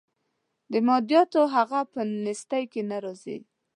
د 0.71 0.73
مادیاتو 0.87 1.41
هغه 1.55 1.79
په 1.93 1.99
نیستۍ 2.23 2.63
کې 2.71 2.81
نه 2.89 2.97
راځي. 3.03 3.37